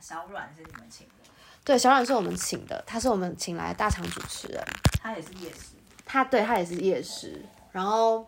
[0.00, 1.12] 小阮是你们请的？
[1.64, 4.64] 对，小阮是我们请的，他是我们请来的大场主持人，
[5.02, 8.26] 他也是夜师，他对他也是夜师，然后。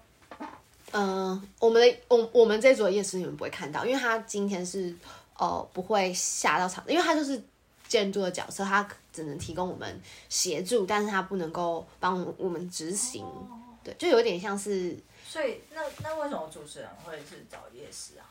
[0.92, 4.92] 嗯、呃，我们的我我们这组的夜师你们不会看到，因为他今天是
[5.38, 7.40] 呃不会下到场，因为他就是
[7.86, 13.46] 建筑的角色，他只能提供我们协助，但是他不能够帮我们执行，哦、
[13.84, 14.98] 对，就有点像是。
[15.24, 18.26] 所以那那为什么主持人会是找夜师啊？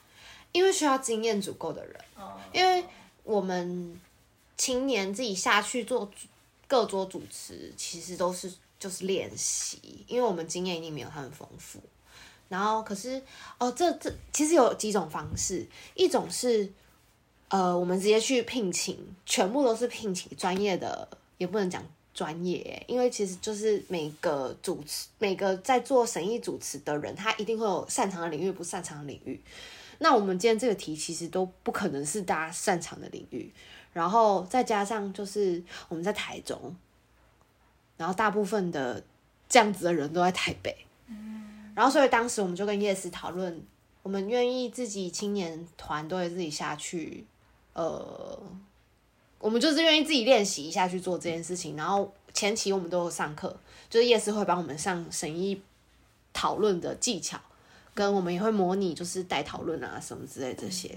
[0.52, 2.84] 因为需要经验足够的人，哦、因为
[3.30, 3.96] 我们
[4.58, 6.10] 青年自己下去做
[6.68, 11.80] 各桌主持，其实都是就是练习，因为我们经验一定没有他们丰富。
[12.48, 13.22] 然后，可是
[13.60, 16.68] 哦，这这其实有几种方式，一种是，
[17.50, 18.98] 呃，我们直接去聘请，
[19.28, 29.40] 全部都是聘请专业的，也不能讲专业，因为其实就是每个主持，每个在做审议主持的人，他一定会有擅长的领域，不擅长的领域。
[30.00, 33.54] 那我们今天这个题其实都不可能是大家擅长的领域，
[33.94, 36.76] 然后再加上就是我们在台中，
[37.98, 39.04] 然后大部分的
[39.48, 40.76] 这样子的人都在台北。
[41.08, 43.64] 嗯然后，所以当时我们就跟叶师讨论，
[44.04, 47.26] 我们愿意自己青年团队自己下去，
[47.72, 48.38] 呃，
[49.40, 51.78] 我们就是愿意自己练习一下去做这件事情。
[51.78, 53.58] 然后前期我们都有上课，
[53.90, 55.62] 就是叶师会帮我们上审议
[56.34, 57.40] 讨论的技巧。
[58.00, 60.90] 跟我们也会模拟，就是带讨论啊什么之类这些，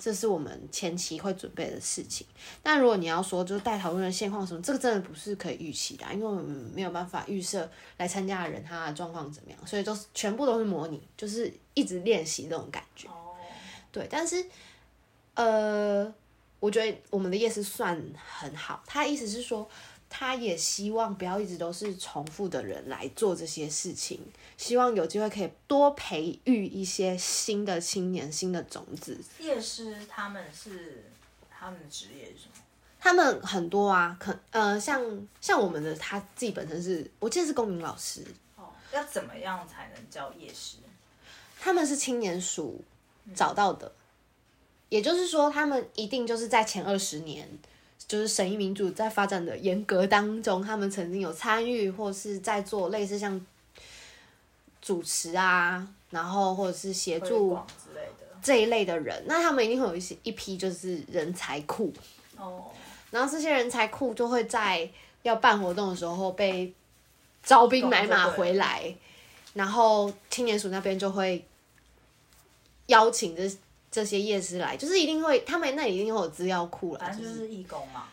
[0.00, 2.26] 这是我们前期会准备的事情。
[2.60, 13.08] 但如果你要说就是带讨论的现况什么，这个真的不是可以预期的，因为我们没有办法预设来参加的人他的状况怎么样，所以都是全部都是模拟，就是一直练习这种感觉。
[13.92, 14.44] 对，但是
[15.34, 16.12] 呃，
[16.58, 19.70] 我觉得我们的夜市算很好，他意思是说。
[20.12, 24.20] 他也希望不要一直都是重复的人来做这些事情，
[24.58, 29.18] 希望有机会可以多培育一些新的青年、新的种子。
[29.38, 31.04] 夜师他们是
[31.48, 32.54] 他们的职业是什么？
[32.98, 35.00] 他们很多啊，可呃，像
[35.40, 38.22] 像我们的他自己本身是，我记得是公民老师。
[38.56, 40.78] 哦，要怎么样才能叫夜师？
[41.60, 42.82] 他们是青年署
[43.32, 43.94] 找到的，嗯、
[44.88, 47.48] 也就是说，他们一定就是在前二十年。
[48.10, 53.40] 就是审议民主在发展的严格当中，他们曾经有参与或是在做类似像
[54.82, 61.92] 主持啊，然后或者是协助之类的这一类的人，那他们一定会有一些一批就是人才库
[62.36, 62.64] 哦，
[63.12, 64.90] 然后这些人才库就会在
[65.22, 66.74] 要办活动的时候被
[67.44, 68.92] 招兵买马回来，
[69.54, 71.46] 然后青年署那边就会
[72.86, 73.48] 邀请这。
[73.90, 77.00] 这些夜师来，就是一定会，他们那里一定会有资料库了。
[77.00, 78.08] 反正就是义工嘛，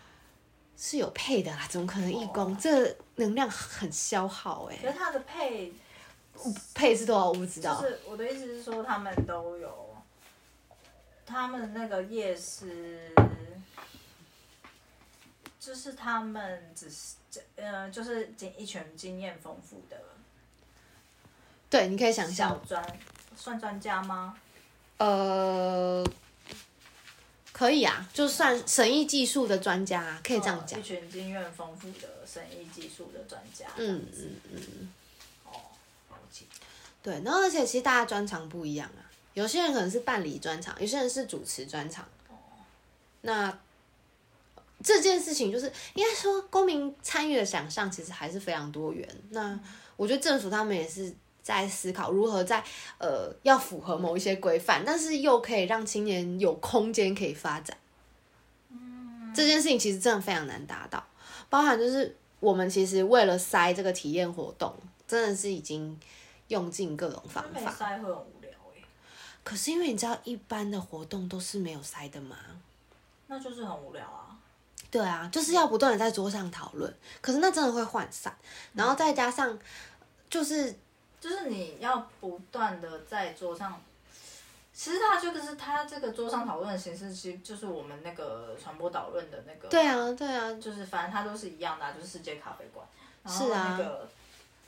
[0.76, 2.52] 是有配的啦，怎么可能义工？
[2.52, 4.82] 哦、这能量很消耗哎、欸。
[4.82, 5.72] 可是他的配，
[6.74, 7.28] 配是多少？
[7.28, 7.80] 我不知道。
[7.80, 9.96] 就是我的意思是说，他们都有，
[11.26, 13.12] 他们那个夜师，
[15.60, 17.16] 就是他们只是，
[17.56, 19.98] 呃，就是经一群经验丰富的。
[21.70, 22.60] 对，你可以想象。
[22.68, 23.00] 专
[23.36, 24.36] 算专家吗？
[24.98, 26.04] 呃，
[27.52, 30.80] 可以啊，就算审议技术的专家，可以这样讲。
[30.80, 33.68] 一群经验丰富的审议技术的专家。
[33.78, 34.94] 嗯嗯嗯。
[35.46, 35.52] 哦，
[36.10, 36.46] 了解。
[37.04, 39.06] 对，然后而且其实大家专长不一样啊，
[39.36, 42.04] 有些人可能是办理专长，有些人是主持专长。
[42.30, 42.36] 哦。
[43.22, 43.56] 那
[44.84, 49.08] 这件事情就是应该说，公民参与的想象其实还是非常多元。
[49.30, 49.60] 那
[49.96, 51.14] 我觉得政府他们也是。
[51.48, 52.62] 在思考如何在
[52.98, 57.78] 呃要符合某一些规范，但是又可以让青年有空间可以发展。
[58.70, 61.02] 嗯，这件事情其实真的非常难达到，
[61.50, 64.76] 包含就是我们其实为了塞这个体验活动，
[65.08, 65.98] 真的是已经
[66.50, 67.72] 用尽各种方法。
[67.72, 68.84] 塞会很无聊欸。
[69.46, 72.36] 可是因为你知道一般的活动都是没有塞的吗？
[73.28, 74.36] 那就是很无聊啊。
[74.92, 78.36] 对啊，就是要不断的在桌上讨论，可是那真的会涣散，
[78.74, 79.58] 然后再加上
[80.30, 80.78] 就是。
[81.20, 83.82] 就是你要不断的在桌上，
[84.72, 89.68] 其实它就是它这个桌上讨论的形式，其实就是我们那个传播导论的那个。
[89.68, 92.86] 对啊，对啊，就是反正它都是一样的、啊，就是世界咖啡馆。
[93.26, 93.76] 是啊。
[93.78, 94.08] 那个，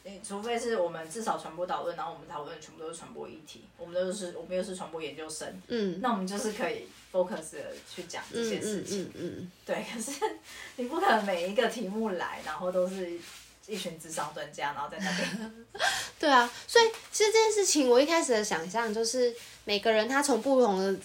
[0.04, 9.52] 你除非是我们至少传播导论，然后我们讨论全部都是传播议题，我们都是我们又是传播研究生，嗯，那我们就是可以 focus 的去讲这些事情，嗯嗯，嗯，嗯。
[9.64, 10.20] 对，可是
[10.78, 13.20] 你不可能每一个题目来，然后都是。
[13.70, 15.66] 一群智商专家，然后在那边。
[16.20, 19.34] 对啊，所以其实这件事情，我一开始的想象就是
[19.64, 21.00] 每个人他从不同的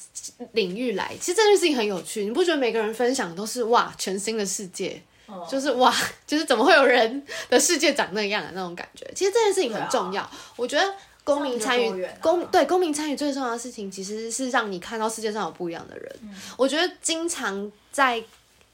[0.52, 2.24] 领域来，其实这件事情很有趣。
[2.24, 5.94] 你不觉得每个人分享都是哇全新的世界，哦、就是哇，
[6.26, 9.08] 就是怎么会有人的世界长那样的那种感觉？
[9.14, 10.22] 其实这件事情很重要。
[10.22, 16.16] 啊、我觉得公民参与，公对公民参与最重要的事情，其实是让你看到世界上有不一样的人。
[16.22, 18.20] 嗯、我觉得经常在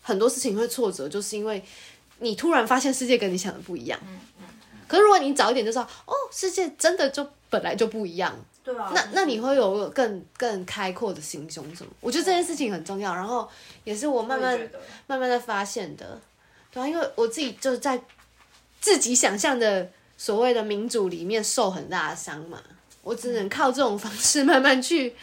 [0.00, 1.62] 很多事情会挫折，就是因为
[2.20, 3.98] 你突然发现世界跟你想的不一样。
[4.06, 8.34] 嗯嗯嗯、可是如果你早一点就知道，哦，世界真的就本来就不一样。
[8.62, 8.92] 对啊。
[8.94, 11.90] 那那你会有更更开阔的心胸什么？
[12.00, 13.14] 我觉得这件事情很重要。
[13.14, 13.48] 然后
[13.84, 14.56] 也是我慢慢
[15.06, 16.20] 慢慢的发现的。
[16.70, 18.00] 对啊，因为我自己就是在
[18.80, 19.90] 自己想象的。
[20.20, 22.62] 所谓的民主里面受很大的伤嘛，
[23.00, 25.16] 我只能靠这种方式慢慢去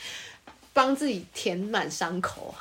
[0.74, 2.56] 帮自己填满伤口。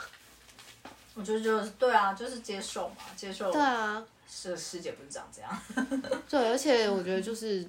[1.14, 3.50] 我觉得就是对啊，就是接受嘛，接受。
[3.50, 4.04] 对啊，
[4.38, 5.62] 是世界不是长这样。
[6.28, 7.66] 对，而且我觉得就是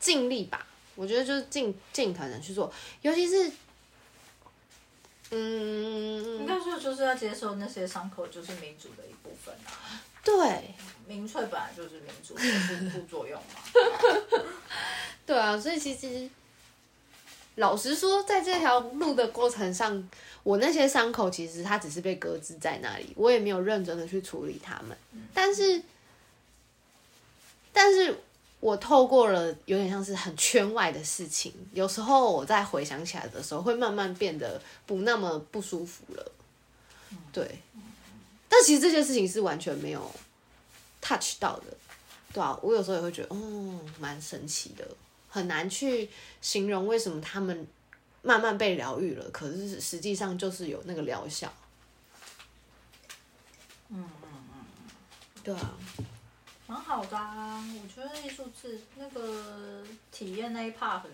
[0.00, 2.72] 尽力吧，我觉得就是尽尽可能去做，
[3.02, 3.52] 尤其是
[5.30, 10.00] 嗯，应该说就是要接受那些伤口，就是民主的一部分啊。
[10.24, 10.74] 对。
[11.04, 14.40] 民粹本来就是民主的副作用嘛。
[15.26, 16.30] 对啊，所以其实
[17.56, 20.08] 老实说，在这条路的过程上，
[20.42, 24.96] 我那些伤口其实它只是被搁置在那里，我也没有认真的去处理它们。
[25.32, 25.82] 但是，
[27.72, 28.16] 但是
[28.60, 36.32] 我透过了有点像是很圈外的事情，有时候我在回想起来的时候，会慢慢变得不那么不舒服了。
[37.32, 37.60] 对，
[38.48, 40.10] 但其实这件事情是完全没有。
[41.04, 41.64] touch 到的，
[42.32, 44.86] 对啊，我有时候也会觉得，哦，蛮神奇的，
[45.32, 46.10] 很难去
[46.42, 47.66] 形容为什么他们
[48.20, 51.50] 慢慢被疗愈了，可是实际上就是有那个疗效。
[53.88, 54.64] 嗯嗯嗯，
[55.42, 55.72] 对啊，
[56.66, 61.10] 蛮好的啊，我觉得艺术是那个体验那一 part 很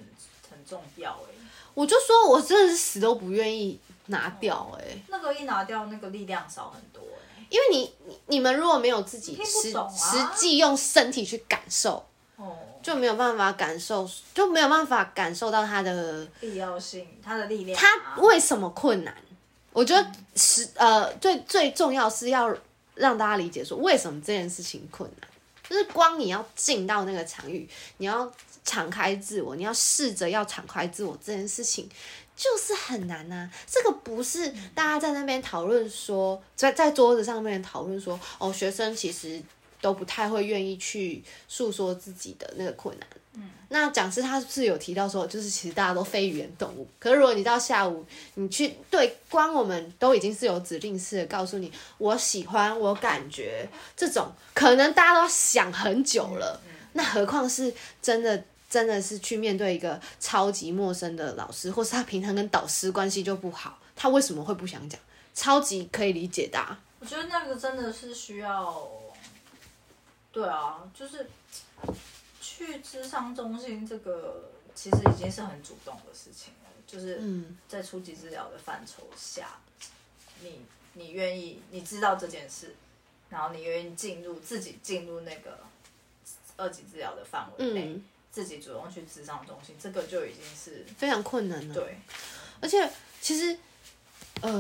[0.50, 1.34] 很重要哎。
[1.74, 7.00] 我就说我真的是死都不愿意拿掉哎、哦，那个一拿掉，那个力量少很多。
[7.50, 12.04] 因为你你你们如果没有自己实、啊、实际用身体去感受，
[12.38, 17.82] 哦，就没有办法感受，就没有办法感受到它的必要性，它的力量、啊。
[17.82, 19.14] 它为什么困难？
[19.72, 22.56] 我觉得是、嗯、呃，最最重要是要
[22.94, 25.28] 让大家理解说为什么这件事情困难，
[25.68, 27.68] 就是光你要进到那个场域，
[27.98, 28.32] 你要
[28.64, 31.88] 敞开自我，你要试着要敞开自我这件事情。
[32.36, 39.42] 就是很难呐、啊，这个不是大家在那边讨论说，在在桌子上面讨论说，哦，学生其实
[39.80, 43.08] 都不太会愿意去诉说自己的那个困难。
[43.34, 48.04] 嗯，那讲师他是有提到说，就是其实大家都非语言动物，可是如果你到下午
[48.34, 56.60] 你去对，光我们都已经是有指令式的告诉你，我喜欢，我感觉这种，可能大家都想很久了，
[56.94, 57.72] 那何况是
[58.02, 58.44] 真的。
[58.70, 65.00] 真的是去面对一个超级陌生的老师，或是他平常跟导师关系就不好，他为什么会不想讲？
[65.34, 66.78] 超级可以理解的啊。
[67.00, 68.86] 我觉得那个真的是需要，
[70.38, 71.28] 对啊，就是
[72.40, 77.20] 去智商中心这个其实已经是很主动的事情了，就是
[77.66, 79.58] 在初级治疗的范畴下，
[80.42, 80.62] 你
[80.92, 82.76] 你愿意你知道这件事，
[83.28, 85.58] 然后你愿意进入自己进入那个
[86.56, 87.86] 二级治疗的范围内。
[87.86, 91.74] 嗯自己主动去智商中心，这个就已经是非常困难了。
[91.74, 91.98] 对，
[92.60, 92.88] 而且
[93.20, 93.58] 其实，
[94.42, 94.52] 呃，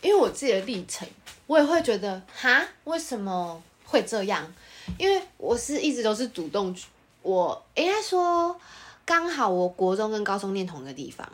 [0.00, 1.06] 因为我自己的历程，
[1.46, 4.50] 我也会觉得，哈，为什么会这样？
[4.98, 6.74] 因为我是一直都是主动，
[7.22, 8.58] 我应该说，
[9.04, 11.28] 刚好我国中跟高中念同一个地方，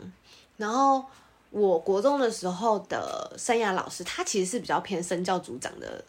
[0.57, 1.03] 然后
[1.49, 6.03] 我国中的时候的生涯老师，他其实是比较偏生教组长的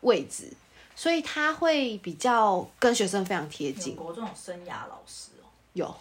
[0.00, 0.52] 位置。
[0.94, 3.96] 所以他会比较跟学生非常贴近。
[3.96, 5.48] 国中有生涯老师哦？
[5.72, 5.96] 有。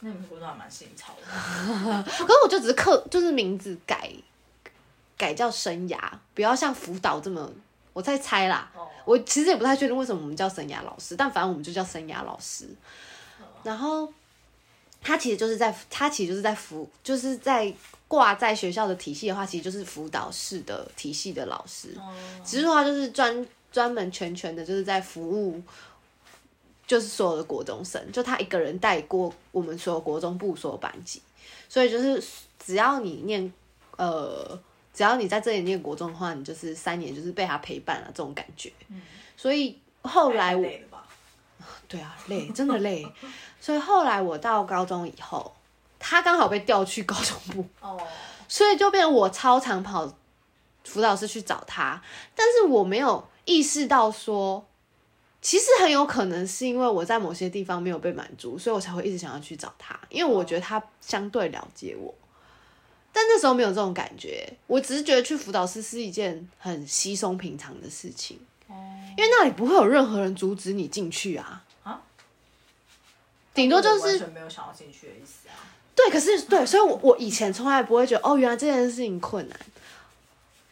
[0.00, 1.24] 那你们国中还蛮新潮的。
[2.04, 4.12] 可是我就只是课，就是名字改
[5.16, 5.98] 改叫生涯，
[6.34, 7.50] 不要像辅导这么，
[7.92, 8.70] 我在猜啦。
[8.76, 8.88] 哦。
[9.04, 12.66] 我其实也不太确定为什么我们叫生涯老师，但反正我们就叫生涯老师。
[13.40, 13.44] 哦。
[13.62, 14.12] 然后
[15.00, 17.72] 他其实就是在，他其实就是在辅，就是在
[18.08, 21.94] 挂在学校的体系的话，其实就是辅导室的体系的老师。
[21.96, 22.12] 哦。
[22.44, 23.46] 只是说他就是专。
[23.72, 25.62] 专门全权的，就是在服务，
[26.88, 31.22] 就是所有的国中生，就他一个人带过我们所有国中部所有班级，
[31.68, 32.20] 所以就是
[32.58, 33.52] 只要你念，
[33.96, 34.60] 呃，
[35.00, 38.70] 只要你在这里念国中的话，你就是三年就是被他陪伴了这种感觉。
[38.88, 39.00] 嗯，
[39.34, 40.62] 所以后来我，
[41.88, 43.10] 对啊，累，真的累。
[43.58, 45.56] 所以后来我到高中以后，
[45.98, 47.98] 他刚好被调去高中部，哦，
[48.46, 50.14] 所以就变成我超常跑
[50.84, 52.02] 辅导室去找他，
[52.34, 53.26] 但是我没有。
[53.46, 54.64] 意识到说，
[55.40, 62.14] 其实很有可能是因为我在某些地方没有被满足，所以我才会一直想要去找他，因为我觉得他相对了解我。
[63.12, 68.38] 但那时候没有这种感觉，我只是觉得去辅导室是一件很稀松平常的事情，
[68.68, 71.64] 因为那里不会有任何人阻止你进去啊。
[71.82, 72.02] 啊？
[73.52, 75.58] 顶多就是完全没有想要进去的意思啊。
[75.94, 79.60] 对，可是对，所以我我以前从来不会觉得哦，原来这件事情困难，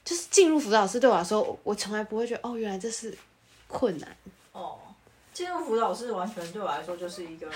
[0.05, 3.19] 就是进入辅导室对我来说，我从来不会觉得哦，原来这是
[3.67, 4.17] 困难。
[4.53, 4.79] 哦，
[5.35, 7.51] 进入辅导室完全对我来说就是一个，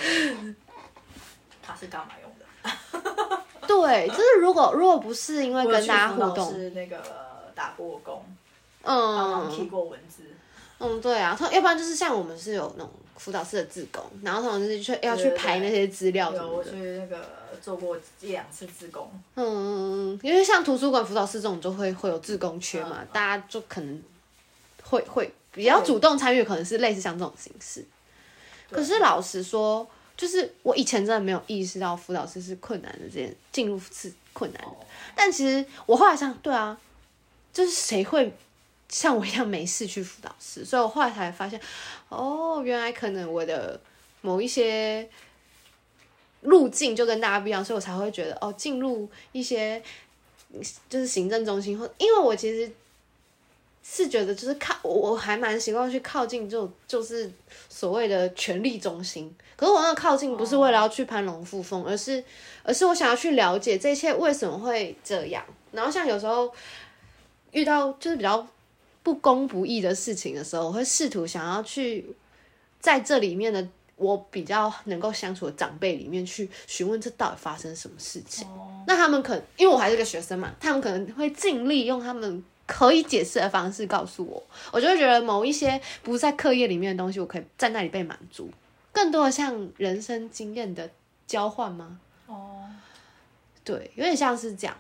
[1.62, 3.42] 它是干嘛用的？
[3.66, 7.00] 对，就是如果如果不是因为跟大家互动，是那个
[7.54, 8.24] 打过工，
[8.82, 10.24] 嗯，提过文字，
[10.80, 16.48] 嗯，对啊，要不然就是像我们是有那种辅导室的志工，然后他们就是去要去排那些资料什么的。
[16.48, 17.28] 有我去那个
[17.60, 24.02] 做过一两次志工，嗯，因为像图书馆辅导室这种就会会有志工缺嘛，嗯、大家就可能
[24.82, 27.84] 会会比较主动参与，可能是类似像这种形式。
[28.70, 29.86] 可是老实说。
[30.16, 34.70] 就是我以前真的没有意识到辅导室是困难的，这件进入是困难的。
[35.14, 36.78] 但其实我后来想，对啊，
[37.52, 38.32] 就是谁会
[38.88, 40.64] 像我一样没事去辅导室？
[40.64, 41.60] 所以我后来才发现，
[42.08, 43.80] 哦，原来可能我的
[44.20, 45.08] 某一些
[46.42, 49.82] 路径就跟大家不一样，所以我才会觉得，哦，进入一些
[50.88, 52.70] 就是行政中心，或因为我其实。
[53.84, 57.30] 是觉得就是靠，我还蛮习惯去靠近就，就就是
[57.68, 59.34] 所谓的权力中心。
[59.56, 62.22] 可是我那个靠近不是为了要去攀龙附凤，而是
[62.62, 65.44] 而是我想要去了解这一切为什么会这样。
[65.72, 66.52] 然后像有时候
[67.50, 68.46] 遇到就是比较
[69.02, 72.06] 不公不义的事情的时候，我会试图想要去
[72.78, 78.46] 在这里面的我比较能够相处的长辈里面去询问这到底发生什么事情。
[78.86, 82.44] 那他们可能因为我还是个学生嘛，他们可能会尽力用他们。
[82.74, 88.50] 可以解释的方式告诉我，我就会觉得某一些不在课业里面的东西，我可以在那里被满足。
[88.90, 90.88] 更多的像人生经验的
[91.26, 92.00] 交换吗？
[92.26, 92.64] 哦，
[93.62, 94.74] 对，有点像是这样。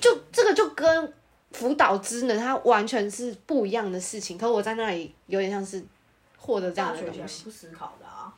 [0.00, 1.12] 就这个就跟
[1.50, 4.38] 辅导职能，它完全是不一样的事情。
[4.38, 5.84] 可是我在那里有点像是
[6.38, 7.42] 获得这样的东西。
[7.42, 8.32] 不思考的啊。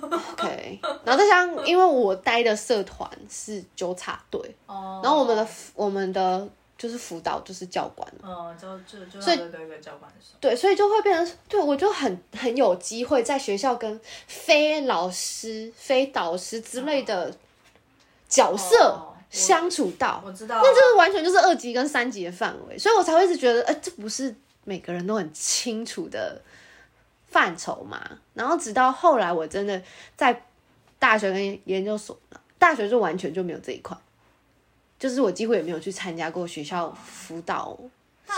[0.00, 6.48] OK，然后再像，因为我待的社团是纠察队，哦，然后我们的我们的。
[6.80, 8.10] 就是辅导，就是教官。
[8.22, 10.10] 哦，就就就所以对个教官
[10.40, 17.30] 对，所以就会变成对我就很很有机会在学校跟非老师、非导师之类的
[18.30, 20.22] 角色相处到。
[20.24, 24.34] 我知道，那就是完全就是二级跟三级的范围，所以我才会一直觉得，哎，这不是
[24.64, 26.40] 每个人都很清楚的
[27.28, 28.00] 范畴嘛。
[28.32, 29.82] 然后直到后来，我真的
[30.16, 30.46] 在
[30.98, 32.18] 大学跟研究所，
[32.58, 33.94] 大学就完全就没有这一块。
[35.00, 37.76] 就是我几乎也没有去参加过学校辅导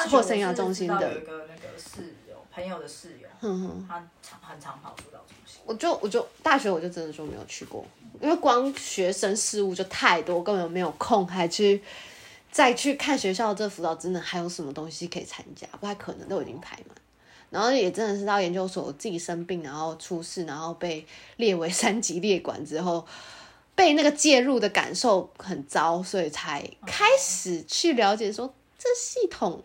[0.09, 1.13] 或生涯中心的。
[1.13, 5.61] 有一个那个室友，朋友的室友，嗯哼，他常很常跑辅导中心。
[5.67, 7.85] 我就我就大学我就真的就没有去过，
[8.21, 11.83] 因为光学生事务就太多，根本没有空还去
[12.53, 16.97] 再去看学校这辅导真的还有什么东西可以参加，不太可能都已经排满。
[17.51, 21.05] 然后也真的是到研究所自己生病，然后出事，然后被
[21.39, 23.05] 列为 三级列管之后。
[23.75, 29.63] 被那个介入的感受很糟，所以才开始去了解说这系统，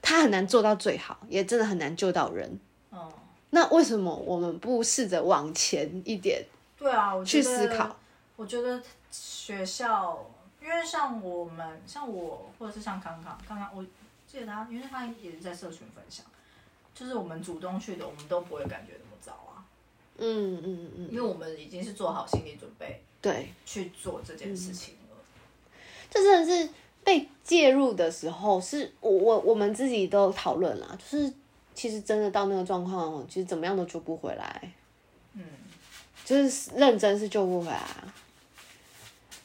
[0.00, 2.58] 它很难做到最好，也真的很难救到人。
[2.90, 3.12] 哦，
[3.50, 6.44] 那为什么我们不试着往前一点？
[6.78, 7.96] 对啊，我去思考。
[8.36, 10.26] 我觉得学校，
[10.60, 13.84] 因为像我们，像我，或者是像康康，刚刚我
[14.26, 16.24] 记得他，因为他也是在社群分享，
[16.94, 19.55] 就是我们主动去的，我们都不会感觉那么糟啊。
[20.18, 25.16] 嗯嗯嗯，因为我们已经是做好心理准备，对，去做这件事情了。
[26.10, 26.70] 这真的是
[27.04, 31.32] 被介入的时候，是我我我们自己都讨论了，就是
[31.74, 34.72] 其实真的到那个状况，其实怎么样都救不回来。
[35.34, 35.42] 嗯，
[36.24, 37.86] 就是认真是救不回来。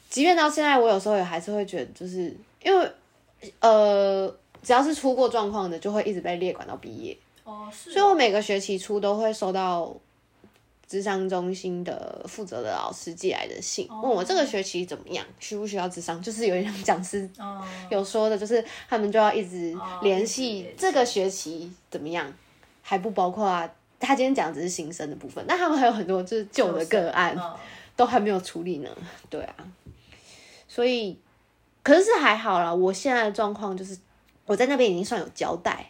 [0.08, 2.90] 即便到现在，我有时候也还是会觉得，就是因为
[3.60, 7.18] 呃，只要是出过状况的，就会一直被列管到毕业。
[7.44, 7.92] 哦，是哦。
[7.92, 9.94] 所以我每个学期初都会收到。
[10.92, 16.20] 咨商中心的负责的老师寄来的信，问我这个学期怎么样，需不需要智商？
[16.20, 17.26] 就是有点像讲师
[17.88, 22.30] 有说的，就是他们就要一直联系这个学期怎么样，
[22.82, 23.66] 还不包括啊。
[23.98, 27.34] 他今天讲的只是新生的部分，那他们还有很多就是旧的个案
[27.96, 28.90] 都还没有处理呢。
[29.30, 29.54] 对啊，
[30.68, 31.18] 所以
[31.82, 32.74] 可是是还好啦。
[32.74, 33.96] 我现在的状况就是
[34.44, 35.86] 我在那边已经算有交代，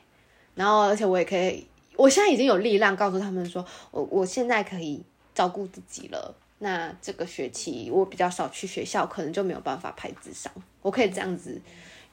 [0.55, 1.67] 然后而且我也可以。
[1.97, 5.03] 我现在已经有力量告诉他们说，我我现在可以
[5.35, 6.35] 照顾自己了。
[6.59, 10.53] 那这个学期我比较少去学校，可能就没有办法排智商。
[10.81, 11.61] 我可以这样子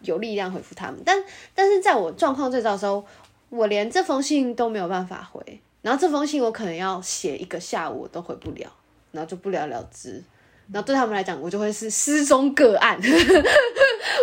[0.02, 1.00] 有力量回复他们。
[1.06, 3.06] 但但是在我状况最糟的时候，
[3.50, 5.62] 我连这封信都没有办法回。
[5.82, 8.72] 然后这封信我可能要写一个下午，我都回不了，
[9.12, 10.24] 然后就不了了之。
[10.72, 13.00] 然后对他们来讲，我就会是失踪个案，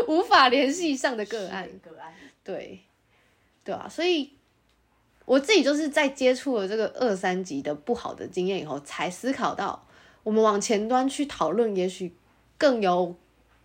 [0.09, 1.69] 无法联系上的个案。
[1.83, 2.13] 个案，
[2.45, 2.81] 对，
[3.65, 4.36] 对啊，所以。
[5.27, 9.87] 我自己就是在接触了这个二三级的不好的经验以后，才思考到
[10.23, 12.17] 我们往前端去讨论，也许
[12.57, 13.15] 更有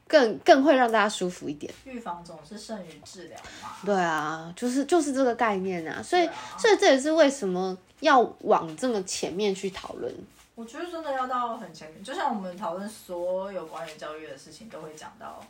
[0.08, 1.74] 更更会让大家舒服一点。
[1.86, 3.70] 预防总是胜于治疗嘛。
[3.86, 10.14] 对啊，就是就是这个概念啊，所以、啊、所以这也是为什么要往这么前面去讨论。
[10.54, 15.44] 我觉得真的要到很前面，就像我们讨论所有关于教育的事情，都会讲到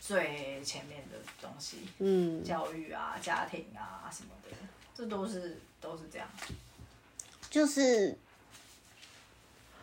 [0.00, 4.56] 最前面的东西，嗯，教育啊、家庭啊什么的，
[4.98, 6.26] 这都是都是这样。
[7.48, 8.18] 就是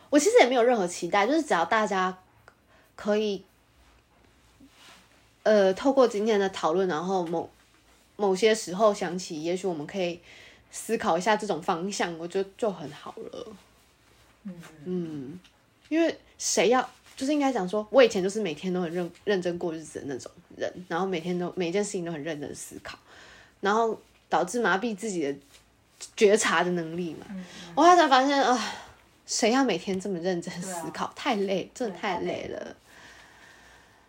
[0.09, 2.17] 我其实也没有任何期待，就是只要大家
[2.97, 3.41] 可以，
[5.43, 7.49] 呃，透过今天的讨论，然后某
[8.17, 10.19] 某些时候想起，也许我们可以
[10.69, 13.55] 思考一下这种方向，我觉得就很好了。
[14.83, 15.39] 嗯，
[15.87, 22.99] 因为谁要就是应该讲说，我以前就是每天都很认认真过日子的那种人，然后每天都每一件事情都很认真思考，
[23.61, 23.97] 然后
[24.35, 25.39] 导致麻痹自己的
[26.17, 27.25] 觉察的能力嘛。
[27.73, 28.73] 我后来才发现啊，
[29.25, 32.75] 谁要每天这么认真思考，太累，真的太累了。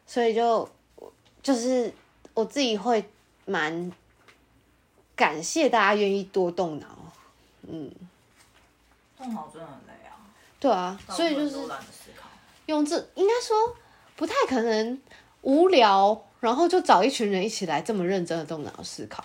[0.04, 0.68] 所以就
[1.44, 1.92] 就是
[2.34, 3.08] 我自己会
[3.44, 3.92] 蛮
[5.14, 6.88] 感谢大家愿意多动脑，
[7.68, 7.88] 嗯，
[9.16, 10.18] 动脑真的很累啊。
[10.58, 11.56] 对啊，所以就是
[12.66, 13.76] 用这应该说
[14.16, 15.00] 不太可能
[15.42, 19.24] 无聊，然后就找一群人一起来这么认真的动脑思考，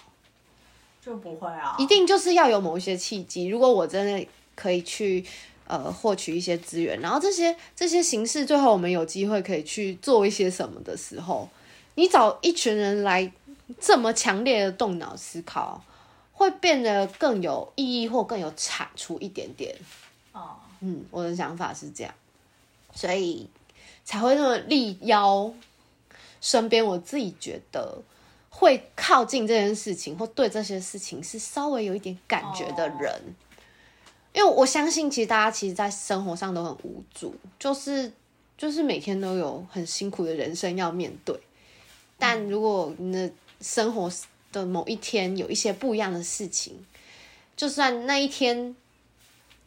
[1.03, 1.75] 就不会啊。
[1.79, 3.47] 一定就是要有某一些契机。
[3.47, 5.25] 如果我真的可以去
[5.67, 11.49] 呃获取一些资源，然后这些这些形式最后我们有机会可以去做一些什么的时候，
[11.95, 13.31] 你找一群人来
[13.79, 15.83] 这么强烈的动脑思考，
[16.33, 19.75] 会变得更有意义或更有产出一点点。
[20.33, 20.55] 哦。
[20.81, 22.13] 嗯，我的想法是这样，
[22.93, 23.47] 所以
[24.03, 25.53] 才会那么力邀
[26.41, 27.99] 身边我自己觉得
[28.53, 33.33] 会靠近这件事情或对这些事情是稍微有一点感觉的人，哦、
[34.33, 38.11] 因为我相信其实大家其实，在生活上都很无助，就是
[38.57, 41.35] 就是每天都有很辛苦的人生要面对，
[42.19, 43.31] 但如果你的
[43.61, 44.11] 生活
[44.51, 46.85] 的某一天有一些不一样的事情，
[47.55, 48.75] 就算那一天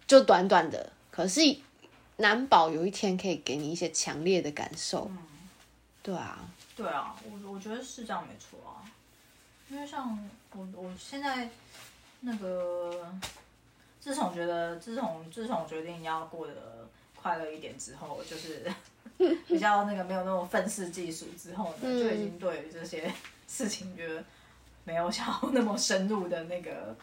[0.07, 0.93] 就短短的。
[1.11, 1.41] 可是
[2.17, 5.19] 难保有一天可以给你一些强烈的感受，嗯，
[6.03, 8.83] 对啊，对啊，我我觉得是这样没错啊，
[9.69, 10.19] 因为像
[10.53, 11.49] 我我现在
[12.21, 13.15] 那个，
[14.01, 18.71] 自从觉得自从自从决定要过得快乐一点之后，就是
[19.47, 23.13] 比较那个没有那种愤世嫉俗之后呢，嗯，就已经对于这些
[23.47, 24.25] 事情觉得
[24.85, 26.97] 没有想要那么深入的那个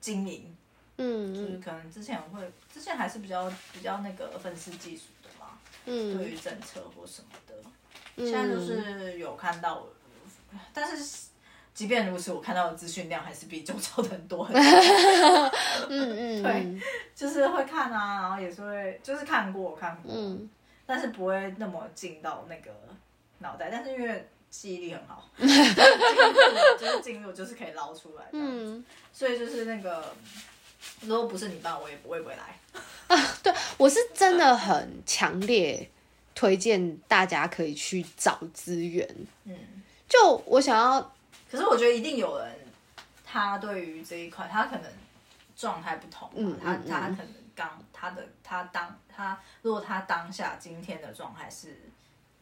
[0.00, 0.54] 经营。
[1.00, 5.56] 嗯，就是可能之前会，之前还是比较比较那个愤世嫉俗的嘛，
[5.88, 7.54] 嗯，对于政策或什么的，
[8.16, 9.86] 嗯，现在就是有看到，
[10.72, 11.26] 但是
[11.72, 14.62] 即便如此，我看到的资讯量还是比周遭的很多很多。
[15.88, 16.80] 嗯嗯， 对，
[17.14, 20.48] 就是会看啊，然后也是会，就是看过看过，嗯，
[20.86, 22.70] 但是不会那么进到那个
[23.38, 30.14] 脑袋，但是因为记忆力很好， 就是进入就是可以捞出来，嗯，所以就是那个。
[31.00, 32.58] 如果不是你爸，我也不会不会来
[33.08, 33.36] 啊。
[33.42, 35.88] 对，我是真的很强烈
[36.34, 39.08] 推荐大家可以去找资源。
[39.44, 39.56] 嗯，
[40.08, 41.00] 就我想要，
[41.50, 42.58] 可是我觉得一定有人，
[43.24, 44.84] 他对于这一块，他可能
[45.56, 46.30] 状态不同。
[46.34, 51.76] 嗯，他他可能刚他的他当他如果他当下今天的状态是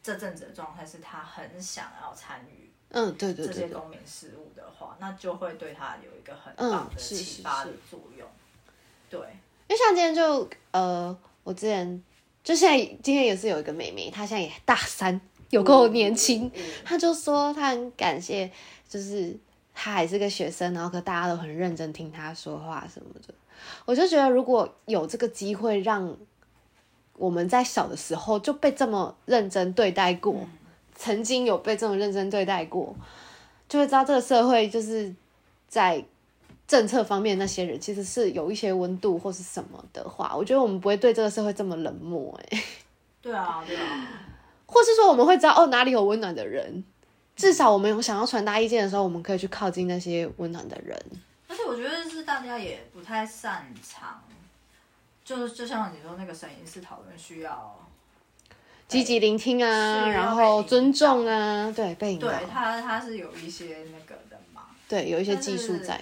[0.03, 2.66] 这阵子的状态是他很想要参与。
[2.89, 8.27] 嗯，对对对，这些公民事务的话，那就会对他有一个很棒的启发的作用。
[9.09, 9.19] 对，
[9.67, 12.03] 因为像今天就呃，我之前
[12.43, 15.19] 就现在今天也是有一个妹妹，她现在也大三，
[15.49, 16.51] 有够年轻，
[16.85, 18.49] 她就说她很感谢，
[18.87, 19.35] 就是
[19.73, 23.33] 她还是个学生，然后可大家都很认真听她说话什么的。
[23.85, 26.15] 我就觉得如果有这个机会，让
[27.13, 30.49] 我们在小的时候就被这么认真对待过，嗯、
[30.97, 32.93] 曾经有被这么认真对待过，
[33.69, 35.15] 就会知道这个社会就是
[35.69, 36.03] 在。
[36.67, 42.61] 政策方面那些人其实是有一些温度或是什么的话，我觉得我们不会对这个社会这么冷漠哎。
[43.21, 44.05] 对啊，对啊。
[44.65, 46.83] 或是说我们会知道哦哪里有温暖的人，
[47.37, 51.01] 至少我们有想要传达意见的时候，我们可以去靠近那些温暖的人。
[51.47, 54.21] 而且我觉得是大家也不太擅长，
[55.23, 57.79] 就是就像你说那个审议室讨论需要
[58.87, 62.27] 积极聆听啊，然后尊重啊，对，被引导。
[62.29, 66.01] 对他他是有一些那个的嘛，对，有一些技术在。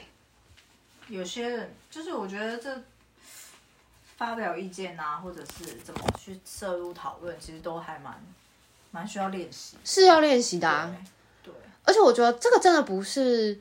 [1.08, 2.84] 有些人就是我觉得这
[4.18, 8.24] 发表意见啊，或者是怎么去涉入讨论，其实都还蛮
[8.92, 10.96] 蛮需要练习，是要练习的啊。
[11.44, 13.60] 对，对，而且我觉得这个真的不是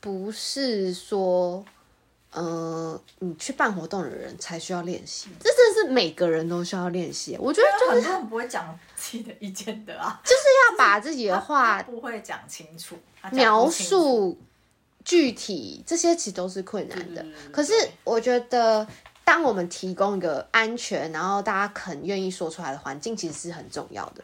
[0.00, 1.64] 不是说。
[2.30, 7.36] 呃，你去办活动的人才需要练习，嗯、这真的是每个人都需要练习。
[7.40, 12.96] 我觉得就是很多人不会讲自己的意见的啊， 就是要把自己的话不会讲清楚，
[13.32, 14.38] 描述
[15.04, 17.24] 具体，这些其实都是困难的。
[17.50, 17.72] 可是
[18.04, 18.86] 我觉得，
[19.24, 24.22] 当我们提供一个安全，然后大家肯愿意说出来的环境，其实是很重要的。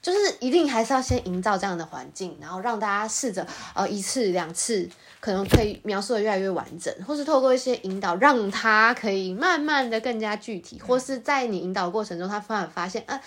[0.00, 13.20] 就是一定还是要先营造这样的环境，然后让大家试着呃一次两次，可能可以描述的越来越完整，或是透过一些引导，让他可以慢慢的更加具体，或是在你引导过程中，他突然发现，啊，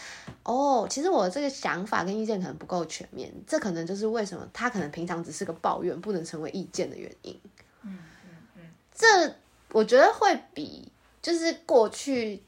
[0.44, 7.38] 哦，其实我这个想法跟意见可能不够全面，这可能就是为什么他可能平常只是个抱怨，不能成为意见的原因。
[7.84, 8.62] 嗯嗯嗯，
[8.96, 9.36] 这
[9.74, 10.90] 我觉得会比
[11.22, 12.42] 就是过去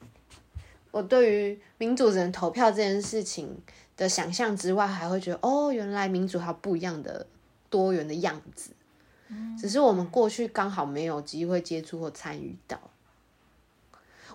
[0.91, 3.61] 我对于民主人投票这件事情。
[3.95, 7.27] 的想象之外，还会觉得哦，原来民主还有不一样的
[7.69, 8.71] 多元的样子，
[9.27, 12.79] 嗯、只是我们过去刚好没有机会接触或参与到。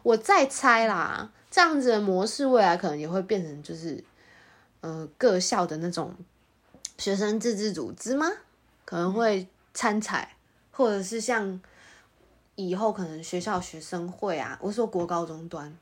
[0.05, 4.03] 我再猜啦，这样子的模式未来可能也会变成就是，
[4.81, 6.14] 呃，各校的那种
[6.97, 8.31] 学生自治组织吗？
[8.85, 10.37] 可能会参采，
[10.71, 11.61] 或者是像
[12.55, 15.77] 以后可能学校学生会啊，我说国高中端，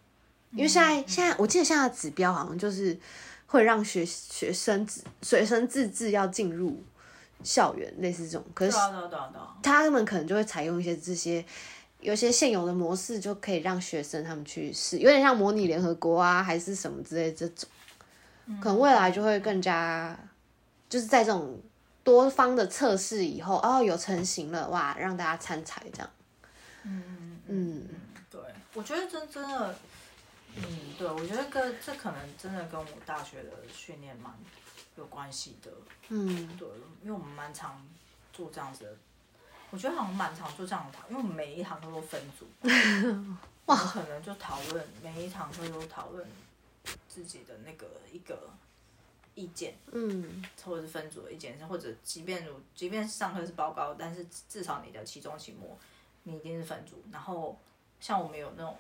[0.52, 2.98] 因为现在、嗯、现在我记得现在的指标好像就是。
[3.46, 6.82] 会让学学生自学生自治要进入
[7.42, 8.76] 校园，类似这种，可是
[9.62, 11.44] 他们可能就会采用一些这些
[12.00, 17.68] 有些现有的模式，就可以让学生他们去试，有点像模拟联合国啊，还是什么之类这种，
[18.60, 20.18] 可能未来就会更加
[20.88, 21.60] 就是在这种
[22.02, 26.10] 多方的测试以后，哦，有成型了，哇，让大家参采这样。
[26.84, 27.88] 嗯嗯嗯，
[28.30, 28.40] 对，
[28.74, 29.74] 我觉得真真的。
[30.56, 34.32] 嗯，对，我觉得跟这可能真的跟我大学的训练蛮
[34.96, 35.70] 有关系的。
[36.08, 36.66] 嗯，对，
[37.02, 37.86] 因为我们蛮常
[38.32, 38.96] 做这样子的，
[39.70, 42.46] 我觉得好像蛮常做这样的讨，因为我们每一堂课都分组，
[43.66, 46.26] 哇，可能就讨论每一堂课都讨论
[47.06, 48.48] 自己的那个一个
[49.34, 55.78] 意见，嗯，或者是分组的意见，或者即便如即便上课是报告，但是至少你的期中、期末
[56.22, 57.58] 你一定是分组，然后
[58.00, 58.74] 像我们有那种。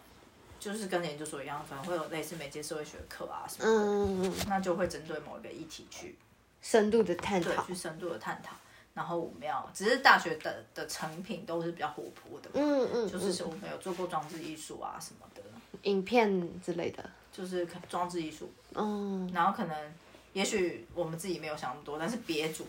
[0.58, 6.16] 就是跟研究所一样，可能会有类似媒介社会学课啊什么的，嗯，那就会针对某一个议题去
[6.60, 8.56] 深度的探讨，去深度的探讨。
[8.94, 15.42] 然后我们要，只是大学的的成品都是比较活泼的，嗯嗯，就是我们有做过装置艺术啊什么的，
[15.82, 19.94] 影片之类的，就是装置艺术，嗯，然后可能
[20.32, 22.66] 也许我们自己没有想那么多，但是别组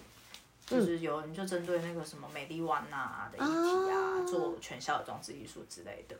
[0.66, 6.18] 就是有人就针对那个什么美丽湾呐的议题啊，做全校的装置艺术之类的。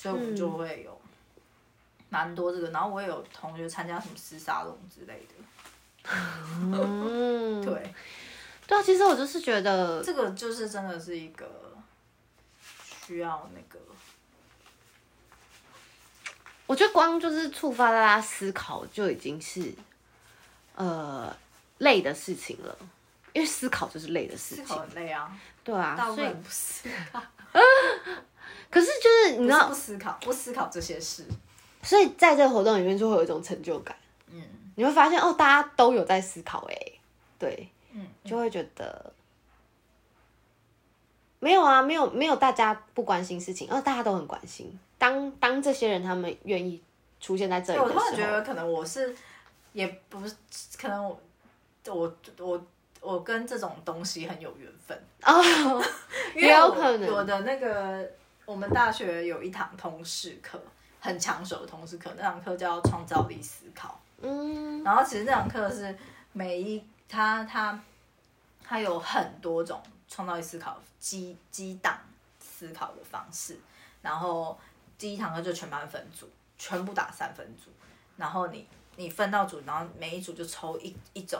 [0.00, 0.96] 所以我们就会有
[2.08, 6.10] 蛮多这个，然后我也有同学参加什么丝沙龙之类的。
[6.62, 7.92] 嗯， 对，
[8.64, 11.74] 对啊，其实我就是觉得这个就是真的是一个
[13.04, 13.80] 需要那个，
[16.66, 19.74] 我觉得光就是触发大家思考就已经是
[20.76, 21.36] 呃
[21.78, 22.78] 累的事情了，
[23.32, 27.20] 因为思考就是累的事情，思考很累啊，对啊，大部分不思考。
[28.70, 31.24] 可是就是你知道不，不思考不思考这些事，
[31.82, 33.96] 所以在这个活动里面就会有一种成就感。
[34.30, 34.42] 嗯，
[34.76, 36.76] 你会发现哦，大家都有在思考哎，
[37.38, 39.10] 对，嗯，就会觉得
[41.38, 44.78] 没有啊，没有没有大家不关心事情，哦，大家都很关心。
[44.98, 46.82] 当当这些人他们愿意
[47.20, 49.16] 出现在这里的时候，我突然觉得可能我是
[49.72, 50.34] 也不是，
[50.76, 51.18] 可能我
[51.86, 52.66] 我我
[53.00, 55.82] 我跟这种东西很有缘分哦，
[56.36, 58.06] 也有可能我的那个。
[58.48, 60.58] 我们大学有一堂通识课，
[61.00, 64.00] 很抢手的通识课，那堂课叫创造力思考。
[64.22, 65.94] 嗯，然后其实那堂课是
[66.32, 67.78] 每一它它
[68.64, 71.94] 它有很多种创造力思考激激荡
[72.40, 73.60] 思考的方式。
[74.00, 74.58] 然后
[74.96, 77.70] 第一堂课就全班分组，全部打三分组。
[78.16, 81.38] 然后你你分到组，然后每一组就抽一一种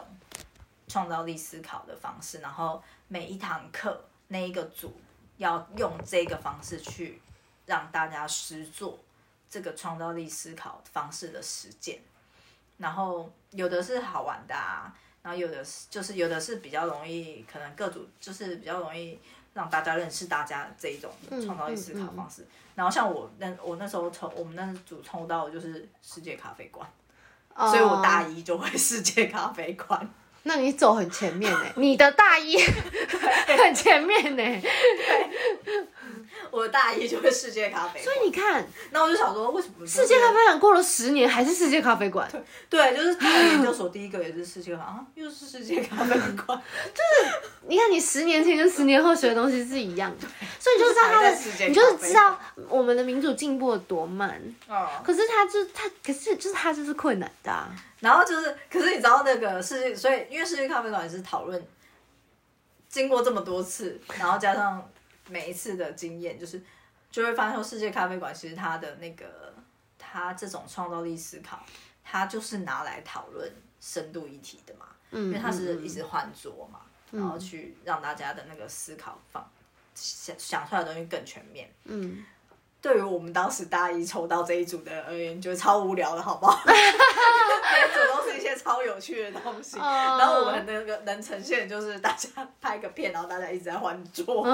[0.87, 2.41] 创造力思考的方式。
[2.41, 4.93] 然后每一堂课那一个组。
[5.39, 7.21] 要用这个方式去
[7.67, 8.99] 让大家实做
[9.49, 12.01] 这个创造力思考方式的实践，
[12.77, 19.19] 然后有的是好玩的啊，然后有的是就是有的是比较容易，可能各组就是比较容易
[19.55, 21.11] 让大家认识大家的这一种
[21.45, 22.47] 创造力思考方式。
[22.75, 26.89] 然后像我那我那时候抽我们那组抽到的就是世界咖啡馆，
[27.57, 30.09] 所以我大一就会世界咖啡馆。
[30.45, 31.61] 那你走很前面呢？
[31.77, 32.57] 你的大衣
[33.59, 34.63] 很前面呢。
[36.59, 38.05] 我的大一就是世界咖啡馆。
[38.05, 42.29] 所以你看，那我就想说，为什么世界咖啡馆过了十年还是世界咖啡馆？
[42.69, 43.17] 对，就是
[43.49, 46.61] 研究所第一个也是世界啊，又是世界咖啡馆。
[46.93, 50.27] 就是你看，你十年前跟十年后学的东西是一样的，
[50.59, 51.37] 所以你就知道他的，
[51.69, 54.43] 你就是知道我们的民主进步的多慢。
[54.67, 54.89] 哦。
[55.05, 57.71] 可是他就他，可是就是他就是困难的啊。
[58.01, 61.65] 然后就是，可是你知道那个世界，所以因为世界咖啡馆也是讨论。
[62.91, 64.91] 经过这么多次，然后加上
[65.29, 66.63] 每一次的经验，就是
[67.11, 69.55] 就会发现说，世界咖啡馆其实它的那个，
[69.99, 71.65] 它这种创造力思考，
[72.03, 76.81] 它就是拿来讨论深度议题的嘛，嗯，因为它是一直换桌嘛，
[77.13, 79.51] 嗯，然后去让大家的那个思考方
[79.95, 82.25] 想想出来的东西更全面，嗯。
[82.81, 86.61] 对于我们当时大一抽到这一组的人而言，觉得超无聊的，好不好？
[86.65, 86.73] 每
[87.93, 92.29] 组都是一些超有趣的东西，然后我们那个能呈现就是大家
[92.61, 94.45] 拍个片，然后大家一直在换桌。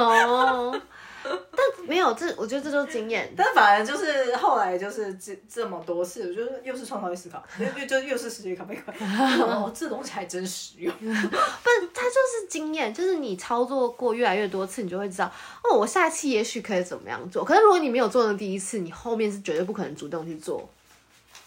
[1.24, 3.32] 哦 但没有这，我觉得这就是经验。
[3.37, 8.96] 但反而就是后来就是这这么多次，我觉得又是创造力思考，又就又是世界咖啡馆，
[9.40, 10.94] 哦，这东西还真实用。
[10.98, 15.30] 不，它就是经验，就是你操作过越来越多次，你就会知道
[15.62, 17.44] 哦，我下一期也许可以怎么样做。
[17.44, 20.68] 可是如果你没有做的第一次，你后面是绝对不可能主动去做。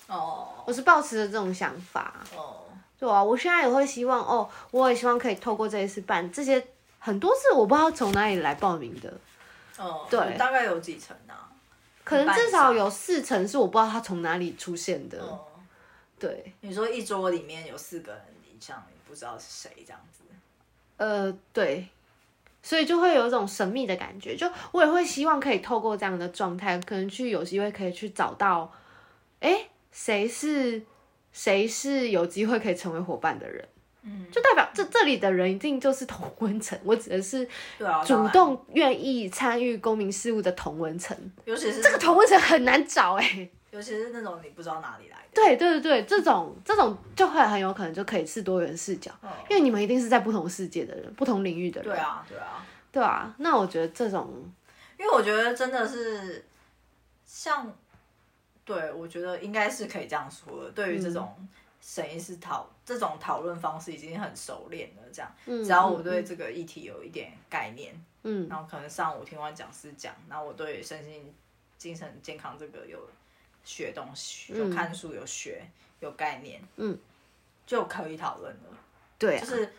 [0.08, 2.14] 哦，我是抱持着这种想法。
[2.36, 2.64] 哦，
[3.00, 6.66] 对啊，我现在也会希望哦，我也希望可以透过这一次办这些
[7.00, 9.14] 很多次，我不知道从哪里来报名的。
[9.78, 11.34] 哦，对，大概有几层呢？
[12.04, 15.20] 可能至少有四层是我不知道它从哪里出现的。
[15.22, 15.46] 哦，
[16.18, 20.24] 对，你说一桌里面有四个人以上，你不知道是谁这样子。
[20.96, 21.88] 呃，对，
[22.64, 24.36] 所以就会有一种神秘的感觉。
[24.36, 28.74] 就我也会希望可以透过这样的状态，可能去有机会可以去找到，
[29.42, 30.82] 哎，谁是
[31.34, 33.68] 谁是有机会可以成为伙伴的人。
[34.32, 37.48] 就代表这这里的人一定就是同温层，我指的是
[38.06, 45.24] 主动愿意参与公民事务的同温层，尤其是这个同温层很难找哎、欸，尤其是那种你不知道哪里来的。
[45.34, 51.92] 对对对对，这种这种就会很有可能就可以是多元视角，哦、因为你们一定是在不同世界的人，不同领域的人。
[51.92, 54.30] 对啊对啊对啊，那我觉得这种，
[55.00, 56.46] 因为我觉得真的是
[57.26, 57.72] 像，
[58.66, 61.34] 对我觉得应该是可以这样说的，对于这种。
[61.40, 61.50] 嗯
[61.88, 71.34] 审议式讨这种讨论方式已经很熟练了，这样，嗯、只要我对这个议题有一点概念，嗯，然后可能上午听完讲师讲，然后我对身心
[71.78, 73.00] 精神健康这个有
[73.64, 75.66] 学东西，有看书有学
[76.02, 77.00] 有概念，嗯，
[77.66, 78.78] 就可以讨论了，
[79.18, 79.74] 对、啊，就是。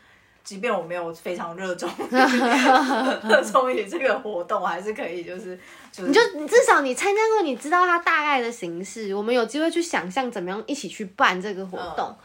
[0.48, 5.54] 即便我没有非常热衷 热衷于这个活动，还是可以，就是，
[5.92, 12.16] 就是、你就你至少你参加过，你知道它大概的形式，我们有机会去想象怎么样一起去办这个活动。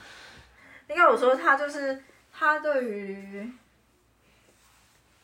[0.88, 3.51] 应该我说他就是他对于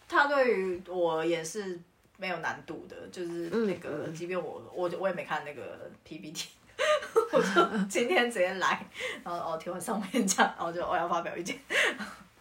[0.09, 1.79] 他对于我也是
[2.17, 6.49] 没有难度的，就是那个，嗯、即便我我我也没看那个 PPT，
[7.31, 8.85] 我就今天直接来，
[9.23, 11.57] 然后哦听完上面讲，然后就我要发表意见。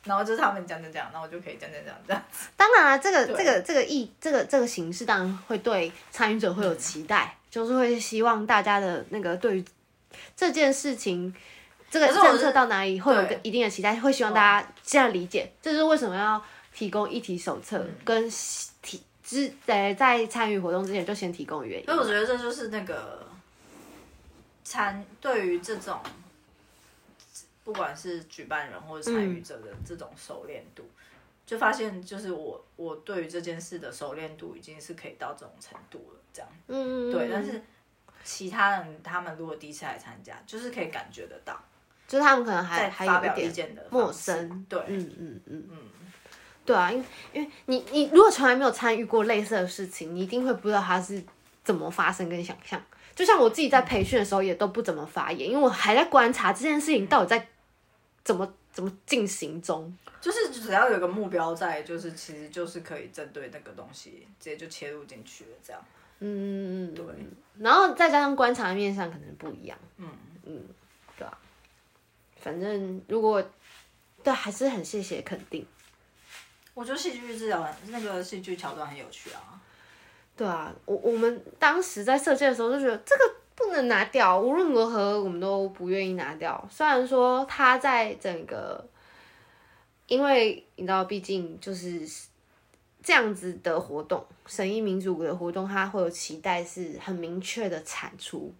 [0.04, 2.48] 然后就是他们讲讲讲，那我就可以讲讲讲这样子。
[2.56, 9.64] 当然了，这个这个这个意这个这个形式当然会对参与者会有期待，嗯、就是会希望大家的那个对于
[10.34, 11.34] 这件事情
[11.90, 15.52] 这个政策到哪里会有个一定的期待，会希望大家这样理解。
[15.61, 18.30] 这是为什么要提供议题手册跟
[18.80, 21.84] 提之呃在参与活动之前就先提供原因。
[21.87, 23.26] 所以我觉得这就是那个
[24.64, 26.00] 参对于这种。
[27.68, 31.04] 不管是举办人或者参与者的这种熟练度，嗯、
[31.44, 36.50] 就发现就是我我对于这件事的熟练度已经是可以到这种程度了，这样。
[36.68, 37.62] 嗯对，但是
[38.24, 41.62] 其他人他们如果第一次来参加，就是可以感觉得到，
[42.07, 44.64] 就是他们可能还在发表意见的陌生。
[44.66, 45.78] 对，嗯嗯嗯嗯，嗯
[46.64, 47.04] 对啊，因为
[47.35, 51.22] 因为你你如果从来没有参与过类似的事情，你一定会不知道它是
[51.62, 52.83] 怎么发生跟想象。
[53.14, 57.46] 就像我自己在培训的时候也都不怎么发言，因为我还在观察这件事情到底在。
[58.24, 59.96] 怎么怎么进行中？
[60.20, 65.83] 就是只要有个目标在，就是其实就是可以针对那个东西直接就切入进去了，这样。
[66.20, 67.04] 嗯嗯嗯，对。
[67.59, 69.78] 然后再加上观察面上可能不一样。
[69.96, 70.09] 嗯
[70.44, 70.64] 嗯，
[71.16, 71.38] 对吧？
[72.37, 73.42] 反正如果
[74.22, 75.66] 对，还是很谢谢肯定。
[76.74, 79.61] 我觉得戏剧治疗那个戏剧桥段很有趣啊。
[80.37, 83.35] 对啊，我我们当时在设计的时候就觉得这个。
[83.58, 86.66] 不能拿掉，无论如何我们都不愿意拿掉。
[86.70, 88.88] 虽然说他在整个，
[90.06, 92.08] 因为你知道，毕竟就是
[93.02, 98.54] 这样子的活动，审议民主的活动，它会有期待，是很明确的产出。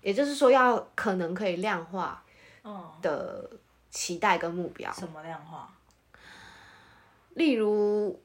[0.00, 2.24] 也就是说，要可能可以量化
[3.02, 3.50] 的
[3.90, 4.90] 期待跟目标。
[4.92, 5.70] 什么量化？
[7.34, 8.18] 例如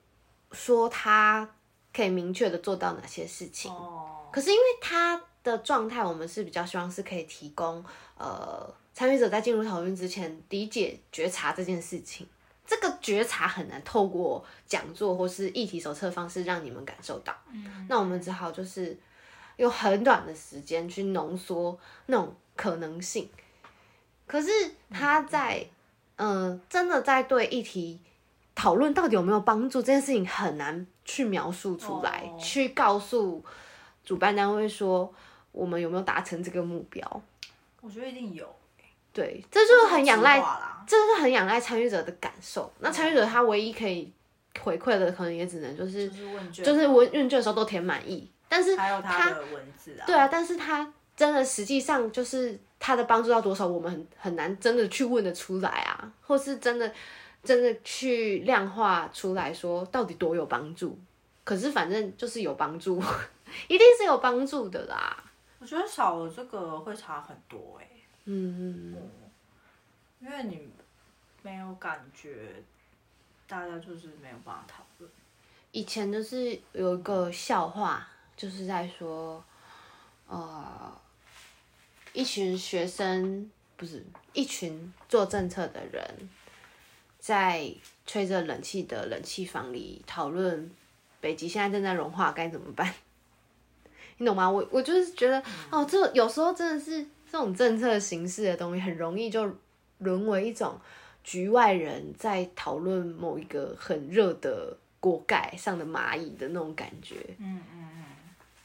[0.54, 1.50] 说，他。
[1.92, 3.70] 可以明确的做到哪些事情。
[3.72, 4.30] 哦。
[4.32, 7.84] 可是因为他的状态，我们是比较希望是可以提供
[8.18, 12.28] 呃参与者在进入讨论之前理解觉察这件事情。
[12.66, 17.36] 这个觉察很难透过讲座或是议题手册方式让你们感受到。
[17.52, 17.86] 嗯。
[17.90, 18.98] 那我们只好就是
[19.58, 23.30] 用很短的时间去浓缩那种可能性。
[24.28, 24.50] 可是
[24.90, 25.66] 他在
[26.18, 28.00] 嗯、呃，真的在对议题。
[28.56, 32.42] 讨论到底有没有帮助这件事情很难去描述出来，oh.
[32.42, 33.42] 去告诉
[34.04, 35.14] 主办单位说
[35.52, 37.22] 我们有没有达成这个目标。
[37.82, 38.48] 我觉得一定有。
[39.12, 40.40] 对，这就是很仰赖，
[40.88, 42.72] 这是很仰赖参与者的感受。
[42.80, 44.12] 那参与者他唯一可以
[44.62, 56.92] 回馈的，可能也只能就是就是问卷，就是问问卷的时候都填满意，但是还有他的文字啊，对啊，但是他真的实际上就是他的帮助到多少，我们很很难真的去问得出来啊，或是真的。
[57.42, 61.00] 真的去量化出来说到底多有帮助，
[61.46, 63.02] 可是反正就是有帮助，
[63.70, 65.24] 一定是有帮助的啦。
[65.60, 68.04] 我觉得少了这个会差很多哎、欸。
[68.26, 69.12] 嗯嗯嗯。
[70.22, 70.68] 因为你
[71.42, 72.64] 没有感觉，
[73.48, 75.12] 大家就是没有办法讨论。
[75.72, 79.44] 以前就是有一个笑话，就是在说，
[80.28, 81.00] 呃，
[82.14, 86.30] 一群学生不是一群做政策的人。
[87.20, 87.70] 在
[88.06, 90.72] 吹着冷气的冷气房里讨论
[91.20, 92.94] 北极现在正在融化该怎么办，
[94.20, 94.48] 你懂吗？
[94.50, 99.52] 我我就是觉得哦，这有时候真的是这种政策形式的东西，很容易就
[99.98, 100.80] 沦为一种
[101.24, 107.16] 局外人在讨论某一个很热的锅盖上的蚂蚁的那种感觉。
[107.40, 108.06] 嗯嗯嗯。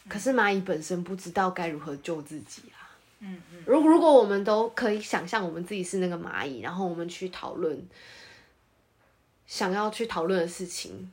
[0.09, 2.93] 可是蚂蚁本身不知道该如何救自己啊。
[3.21, 3.63] 嗯嗯。
[3.67, 7.83] 如如果我们都可以想象我们自己是那个蚂蚁，然后我们去讨论。
[9.47, 11.13] 想要去讨论的事情，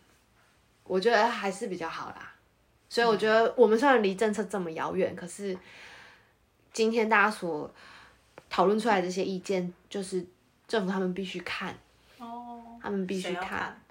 [0.86, 2.30] 我觉得还是比较好啦。
[2.91, 5.58] 所以我觉得我们虽然离政策这么遥远，可是
[6.73, 7.73] 今天大家所
[8.49, 10.25] 讨论出来的这些意见，就是
[10.67, 11.73] 政府他们必须看
[12.17, 13.82] 哦，他们必须看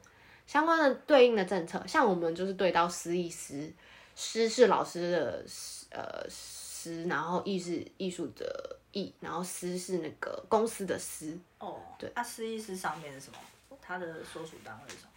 [0.46, 1.82] 相关的对应的政策。
[1.86, 3.72] 像我们就是对到师艺师，
[4.14, 5.46] 师是老师的
[5.88, 11.38] 呃师，然后艺是艺术的艺，然后师是那个公司的师。
[11.58, 13.38] 哦，对，啊，师艺师上面是什么？
[13.80, 15.10] 他的所属单位是什么？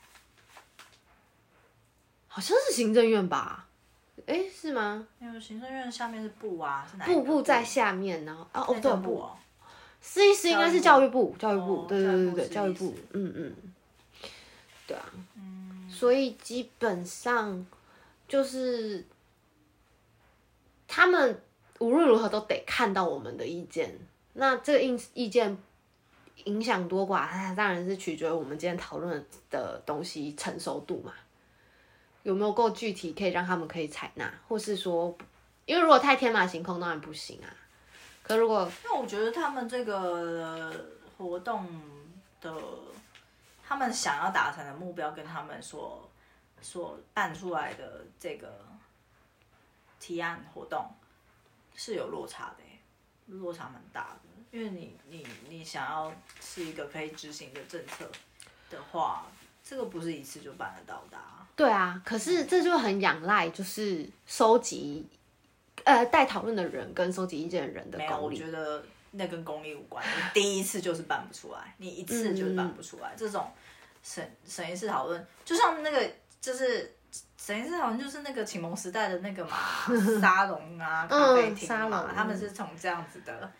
[2.29, 3.67] 好像是行政院吧？
[4.25, 5.07] 哎、欸，是吗？
[5.19, 7.15] 因为行政院下面是部啊，是哪部？
[7.15, 9.35] 部部在下面，然后啊，哦，对，部哦。
[10.01, 13.55] 司一司应该是教育部，教育部，哦、对对对对，教育部，嗯嗯，
[14.85, 15.03] 对啊，
[15.35, 17.65] 嗯，所以基本上
[18.27, 19.05] 就是
[20.87, 21.41] 他们
[21.79, 23.97] 无论如何都得看到我们的意见，
[24.33, 25.57] 那这个意意见。
[26.45, 31.13] 影响多寡，它当然是取决于我们今天讨论的东西成熟度嘛，
[32.23, 35.15] 有没有够具体，可以让他们可以采纳，或是说，
[35.65, 37.47] 因为如果太天马行空，当然不行啊。
[38.23, 40.73] 可如果，那我觉得他们这个
[41.17, 41.67] 活动
[42.41, 42.53] 的，
[43.61, 46.09] 他们想要达成的目标，跟他们所
[46.61, 48.65] 所办出来的这个
[49.99, 50.89] 提案活动
[51.75, 52.63] 是有落差的，
[53.37, 54.19] 落差蛮大的。
[54.51, 58.09] 因为你你你想要是一个可以执行的政策
[58.69, 59.25] 的话，
[59.63, 61.47] 这个不是一次就办得到的啊。
[61.55, 65.07] 对啊，可是这就很仰赖就是收集，
[65.83, 68.09] 呃，带讨论的人跟收集意见的人的功力。
[68.09, 70.03] 没有，我觉得那跟功力无关。
[70.03, 73.09] 你第一次就是办不出来，你一次就是办不出来。
[73.09, 73.47] 嗯、这种
[74.01, 76.91] 审审一次讨论，就像那个就是
[77.37, 79.57] 审一次讨论，就是那个启蒙时代的那个嘛
[80.19, 83.51] 沙龙啊、咖啡厅嘛，嗯、他们是从这样子的。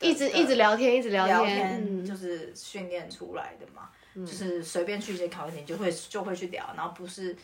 [0.00, 3.88] 一直一直聊天，一直聊天，聊天就是训练出来的嘛。
[3.92, 7.36] 嗯、就是随便去一些咖啡厅，就会就会去聊，然后不是、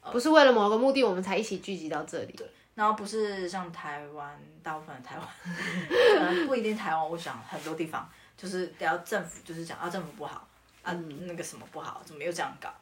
[0.00, 2.32] 呃、不是为了某个目的，我们才一起聚集到这里。
[2.34, 5.28] 对，然后不是像台湾，大部分的台湾，
[6.16, 10.46] 可能不一定台湾，我想很多地方就是聊政府，就是讲啊政府不好
[10.82, 12.72] 啊、嗯、那个什么不好，怎么又这样搞，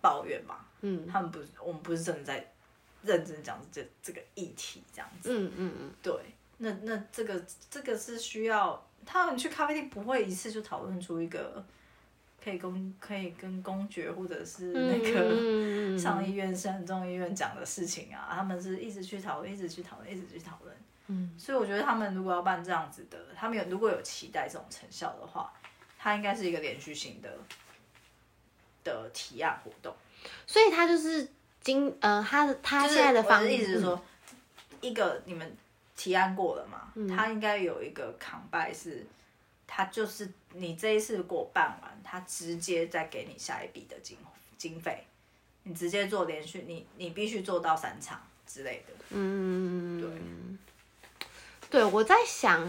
[0.00, 0.56] 抱怨嘛。
[0.80, 2.52] 嗯，他们不是，我们不是真的在
[3.02, 5.30] 认真讲这这个议题这样子。
[5.32, 6.14] 嗯嗯嗯，对。
[6.60, 11.64] 那那这个这个是需要他们去咖啡厅不会一次就讨论出一个
[12.42, 20.76] 可以公可以跟公爵或者是那个上议院、省众议院讲的事情啊，他们是一直去讨论，一直去讨论，一直去讨论。
[21.08, 25.52] 嗯，所以我觉得他们如果要办这样子的，他们有如果有期待这种成效的话，
[25.98, 27.38] 它应该是一个连续性的
[28.84, 29.94] 的提案活动。
[30.46, 31.28] 所以他就是
[31.60, 34.02] 今呃，他的他现在的方式意思是说，
[34.80, 35.56] 一个你们。
[36.00, 36.92] 提案过了嘛？
[36.94, 39.04] 嗯、他应该有一个扛拜是，
[39.68, 44.16] 他就是你这一次给我办完，他直接再给你下一笔的经
[44.56, 45.06] 经费，
[45.62, 48.94] 你直接做连续，你你必须做到三场之类的。
[49.10, 50.10] 嗯，对。
[51.70, 52.66] 对，我在想，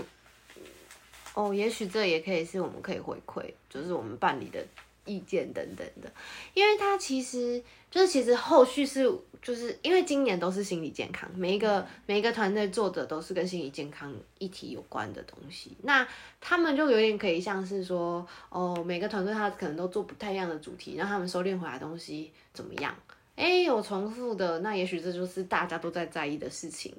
[1.34, 4.64] 哦，也许这也可以是我们可以回馈，就是我们办理的
[5.06, 6.12] 意见等等的，
[6.54, 9.12] 因为他其实就是其实后续是
[9.42, 16.08] 就是因为今年都是心理健康，每一个每一个团队做的都是跟心理健康议题有关的东西，那
[16.42, 22.94] 他们就有点可以像是说，哦，每个团队他可能都做不太一样的主题，让他们收敛回来的东西怎么样？
[23.36, 26.94] 哎，有重复的，那也许这就是大家都在在意的事情。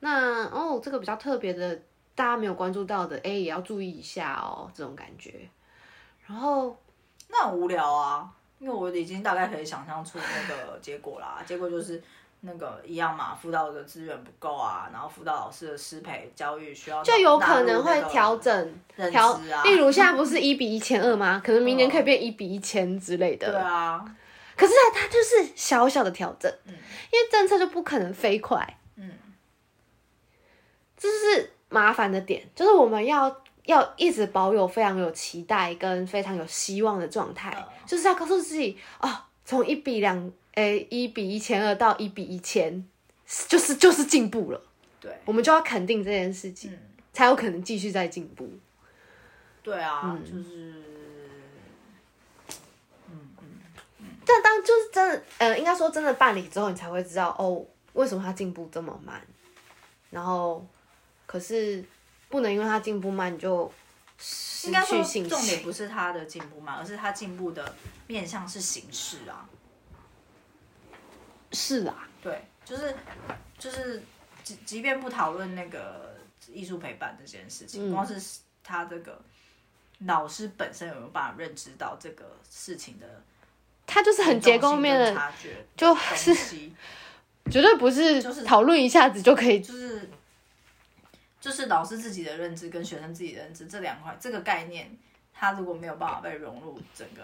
[0.00, 1.76] 那哦，这个比较特别的，
[2.16, 5.48] 大家没有关注到的，哎，也要注意一下哦，这种感觉。
[6.26, 6.76] 然后
[7.28, 11.42] 那很无聊啊，因为我已经大概可以想象出那个结果啦。
[11.44, 12.00] 结果就是
[12.42, 18.74] 那个一样嘛，辅导的资源不够啊，然后辅导老师的师培教育需要，就有可能会调整
[19.10, 19.62] 调、啊。
[19.64, 21.42] 例如现在不是一比一千二吗？
[21.44, 23.50] 可能明年可以变一比一千之类的。
[23.50, 24.04] 对啊，
[24.56, 28.78] 可是它就是小小的调整，嗯，因为政策就不可能飞快。
[28.96, 29.10] 嗯
[30.96, 39.10] 这是麻烦的点，就是我们要要一直保有非常有期待跟非常有希望的状态，嗯、就是要告诉自己哦，
[39.44, 42.84] 从一比两，诶，一比一千二到一比一千，
[43.48, 44.60] 就是就是进步了。
[45.00, 46.78] 对，我们就要肯定这件事情，嗯、
[47.12, 48.50] 才有可能继续再进步。
[49.62, 50.74] 对啊，嗯、就是，
[53.08, 53.44] 嗯嗯
[53.98, 54.06] 嗯。
[54.26, 59.20] 但当就是真的，呃，应该说真的办理之后，你才会知道哦，为什么他进步这么慢，
[60.10, 60.66] 然后。
[61.26, 61.84] 可是
[62.30, 63.70] 不能因为他进步慢你就
[64.18, 65.28] 失去信心。
[65.28, 67.74] 重点不是他的进步慢，而是他进步的
[68.06, 69.46] 面向是形式啊。
[71.52, 72.94] 是啊，对，就是
[73.58, 74.00] 就是，
[74.44, 76.16] 即即便不讨论那个
[76.52, 79.20] 艺术陪伴这件事情，嗯，光是他这个
[80.06, 83.24] 老师本身有没有办法认知到这个事情的，
[83.84, 86.32] 他就是很结构面的察觉，就是
[87.50, 90.08] 绝对不是就是讨论一下子就可以，就是。
[91.40, 94.94] 就是老师自己的认知跟学生自己的认知这两块，这个概念，
[95.32, 97.22] 他如果没有办法被融入整个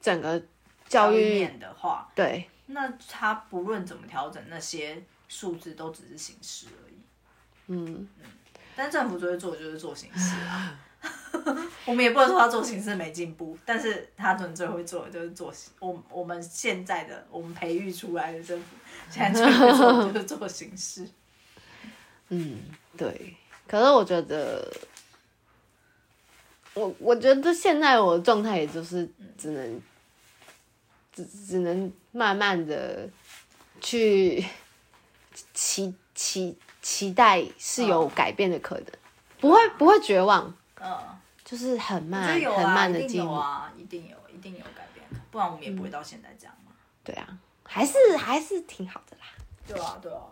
[0.00, 0.42] 整个
[0.88, 6.94] 教育面的话，对，那他不论怎么调整，那些数字都只是形式而已。
[7.68, 8.24] 嗯嗯，
[8.74, 10.80] 但政府最会做的就是做形式啊。
[11.86, 15.72] 我们也不能说他做形式没进步，但是他们最会做的就是做形。
[15.78, 18.76] 我我们现在的我们培育出来的政府，
[19.08, 21.08] 现在最会做的 就是做形式。
[22.30, 22.58] 嗯。
[22.98, 23.36] 对，
[23.68, 24.70] 可是我觉得，
[26.74, 29.80] 我我觉得现在我的状态也就是只能，
[31.14, 33.08] 只只能慢慢的
[33.80, 34.44] 去
[35.54, 38.86] 期期期待是有改变的可能，
[39.40, 40.98] 不会不会绝望，嗯，
[41.44, 46.72] 就是很慢很慢的进步啊，一定有一定有改变，不然我们也不会到现在这样嘛。
[47.04, 49.24] 对啊，还是还是挺好的啦。
[49.66, 50.22] 对啊对啊。